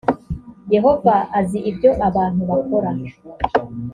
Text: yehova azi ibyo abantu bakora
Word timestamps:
yehova 0.73 1.15
azi 1.39 1.59
ibyo 1.71 1.91
abantu 2.07 2.41
bakora 2.49 2.91